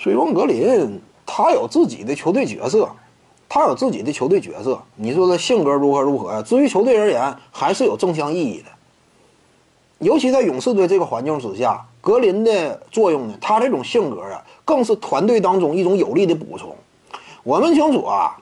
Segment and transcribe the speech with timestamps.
[0.00, 2.88] 追梦格林他有自己的球队角色，
[3.50, 4.80] 他有自己的球队角色。
[4.96, 6.40] 你说他性格如何如何呀？
[6.40, 8.70] 至于球队而言，还是有正向意义的。
[9.98, 16.74] 尤其在勇士队这个环境之下，格林的作用呢，他这种性格啊，更是团队当中一种有力的补充。
[17.42, 18.38] 我们清楚啊，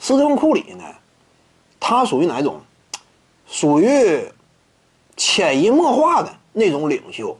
[0.00, 0.82] 斯蒂芬库里呢，
[1.78, 2.60] 他属于哪种？
[3.46, 4.24] 属于
[5.16, 7.38] 潜移默化的那种领袖。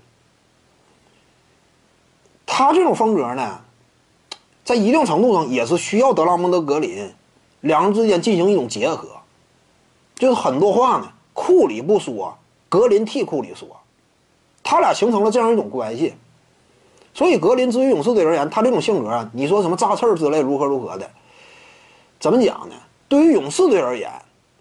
[2.51, 3.61] 他这种风格呢，
[4.65, 7.13] 在一定程度上也是需要德拉蒙德、格林
[7.61, 9.07] 两人之间进行一种结合，
[10.17, 12.37] 就是很多话呢，库里不说。
[12.71, 13.69] 格林替库里说，
[14.63, 16.15] 他俩形成了这样一种关系，
[17.15, 21.09] 所以格林至于勇士队而言，他这种性格啊，你说什么扎刺儿之类如何如何的，
[22.19, 22.75] 怎么讲呢？
[23.09, 24.11] 对于勇士队而言，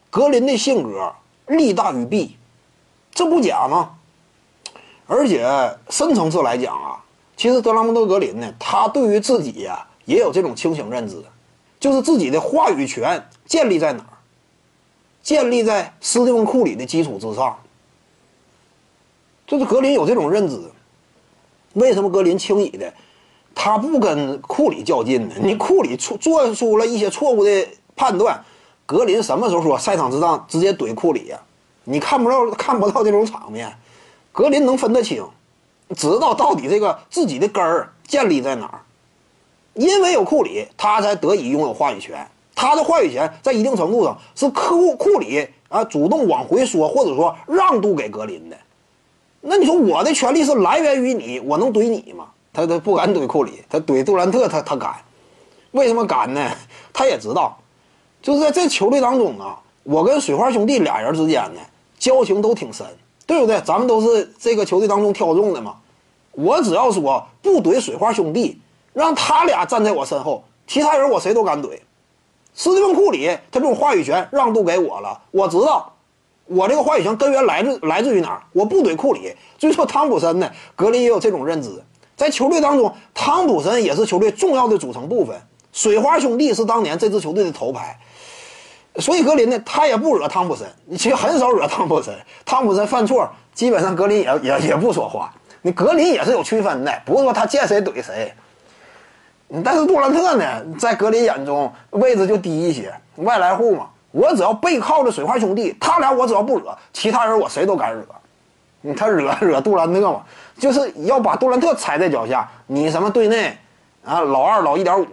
[0.09, 1.11] 格林的性格
[1.47, 2.37] 利大于弊，
[3.11, 3.95] 这不假吗？
[5.07, 5.47] 而且
[5.89, 7.03] 深层次来讲啊，
[7.37, 11.23] 其实德拉蒙德格林呢，他对于自己呀也有这种清醒认知，
[11.79, 14.17] 就是自己的话语权建立在哪儿？
[15.21, 17.55] 建立在斯蒂芬库里的基础之上。
[19.45, 20.59] 就是格林有这种认知，
[21.73, 22.91] 为什么格林轻易的
[23.53, 25.35] 他不跟库里较劲呢？
[25.39, 28.43] 你库里出做出了一些错误的判断，
[28.85, 31.39] 格林什么时候说赛场之上直接怼库里呀？
[31.83, 33.73] 你看不到看不到这种场面，
[34.31, 35.25] 格林能分得清，
[35.95, 38.79] 知道到底这个自己的根儿建立在哪儿。
[39.73, 42.27] 因为有库里，他才得以拥有话语权。
[42.55, 48.57] 他的话语权在一定程度上是库库里啊主动往回说，或者说让渡给格林的。
[49.41, 52.25] 那你说我的权利是来源于你，我能怼你吗？
[52.51, 54.95] 他他不敢怼库里，他怼杜兰特，他他敢。
[55.71, 56.51] 为什么敢呢？
[56.91, 57.55] 他也知道，
[58.19, 61.61] 就是在这球队当中啊，我跟水花兄弟俩人之间呢
[61.99, 62.83] 交情都挺深，
[63.27, 63.61] 对不对？
[63.61, 65.75] 咱们都是这个球队当中挑中的嘛。
[66.31, 68.59] 我只要说不怼水花兄弟，
[68.93, 71.77] 让他俩站在我身后，其他人我谁都敢怼。
[72.55, 75.93] 斯蒂芬库里他这种话语权让渡给我了，我知道。
[76.45, 78.41] 我这个话语权根源来自来自于哪儿？
[78.53, 81.69] 我不怼库里，所以说汤普森呢，格林也有这种认知，
[82.15, 85.35] 在球队当中，汤普森也是球队重要的组成部分。
[85.73, 87.99] 水花兄弟是当年这支球队的头牌，
[88.99, 92.13] 所以格林呢，他也不惹汤普森，你其实很少惹汤普森。
[92.45, 95.31] 汤普森犯错，基本上格林也也也不说话。
[95.61, 98.33] 你格林也是有区分的，不是说他见谁怼谁。
[99.63, 100.45] 但是杜兰特呢，
[100.77, 103.87] 在格林眼中位置就低一些，外来户嘛。
[104.11, 108.03] 我只要背靠着水花兄弟，他俩我只要不惹，其他人我谁都敢惹。
[108.95, 110.21] 他惹惹杜兰特嘛，
[110.57, 112.49] 就是要把杜兰特踩在脚下。
[112.67, 113.57] 你什么队内
[114.05, 115.05] 啊，老二老一点五，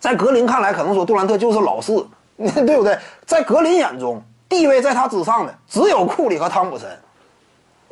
[0.00, 2.06] 在格林看来，可能说杜兰特就是老四，
[2.66, 2.98] 对不对？
[3.24, 6.88] 在格林眼中，地位在他之上的只有库里和汤普森，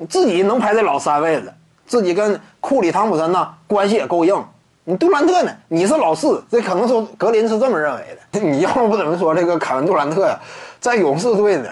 [0.08, 1.52] 自己能排在老三位置，
[1.86, 4.44] 自己跟库里、汤普森呢关系也够硬。
[4.84, 5.52] 你杜兰特呢？
[5.68, 8.40] 你是老四，这可能说格林是这么认为的。
[8.40, 10.36] 你要不怎么说这个凯文杜兰特呀，
[10.80, 11.68] 在勇士队呢，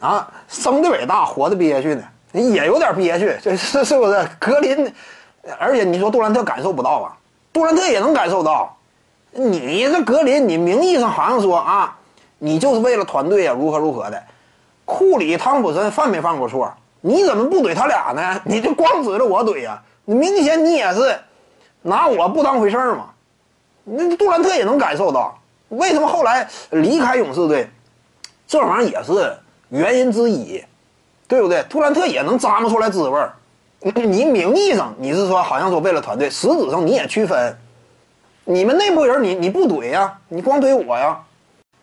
[0.00, 2.02] 啊，生的伟大，活的憋屈呢，
[2.32, 4.28] 也有点憋屈，这是是不是？
[4.38, 4.92] 格林，
[5.58, 7.16] 而且你说杜兰特感受不到啊，
[7.54, 8.76] 杜兰特也能感受到。
[9.34, 11.96] 你这格林，你名义上好像说啊，
[12.44, 14.20] 你就是为了团队啊，如何如何的。
[14.84, 16.68] 库里、汤普森犯没犯过错？
[17.00, 18.38] 你怎么不怼他俩呢？
[18.44, 19.80] 你就光指着我怼呀？
[20.04, 21.16] 你明显你也是。
[21.82, 23.10] 拿我不当回事儿嘛？
[23.84, 25.38] 那杜兰特也能感受到，
[25.68, 27.70] 为什么后来离开勇士队，
[28.48, 29.36] 这玩意儿也是
[29.68, 30.64] 原因之一，
[31.28, 31.62] 对不对？
[31.70, 33.32] 杜兰特也能咂摸出来滋味儿。
[33.80, 37.56] 你名义上你是说好像说为了团队，实质上你也区分，
[38.44, 41.20] 你们内部人你你不怼呀，你光怼我呀。